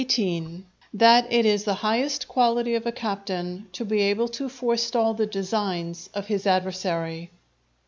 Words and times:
—_That 0.03 1.27
it 1.29 1.45
is 1.45 1.63
the 1.63 1.75
highest 1.75 2.27
Quality 2.27 2.73
of 2.73 2.87
a 2.87 2.91
Captain 2.91 3.67
to 3.73 3.85
be 3.85 4.01
able 4.01 4.27
to 4.29 4.49
forestall 4.49 5.13
the 5.13 5.27
designs 5.27 6.09
of 6.15 6.25
his 6.25 6.47
Adversary. 6.47 7.29